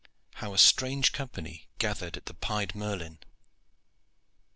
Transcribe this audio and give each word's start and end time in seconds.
HOW 0.41 0.55
A 0.55 0.57
STRANGE 0.57 1.11
COMPANY 1.11 1.67
GATHERED 1.77 2.17
AT 2.17 2.25
THE 2.25 2.33
"PIED 2.33 2.73
MERLIN." 2.73 3.19